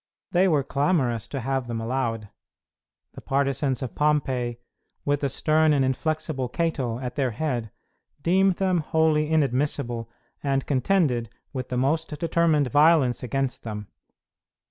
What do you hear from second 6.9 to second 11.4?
at their head, deemed them wholly inadmissible and contended